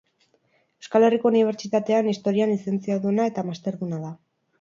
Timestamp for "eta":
3.33-3.45